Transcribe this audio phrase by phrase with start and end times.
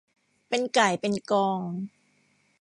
[0.47, 1.59] เป็นก่ายเป็นกอง